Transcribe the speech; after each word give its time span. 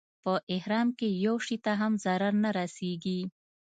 په 0.23 0.33
احرام 0.55 0.87
کې 0.99 1.07
یو 1.25 1.35
شي 1.45 1.57
ته 1.65 1.71
هم 1.81 1.93
ضرر 2.05 2.33
نه 2.43 2.49
رسېږي. 2.57 3.19